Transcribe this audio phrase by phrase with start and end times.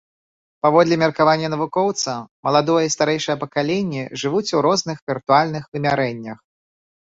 [0.65, 2.15] Паводле меркавання навукоўца,
[2.47, 6.45] маладое і старэйшае пакаленні жывуць у розных віртуальных вымярэннях.